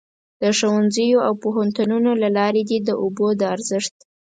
[0.41, 3.95] د ښوونځیو او پوهنتونونو له لارې دې د اوبو د ارزښت.